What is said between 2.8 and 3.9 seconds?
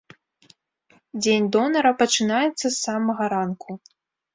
самага ранку.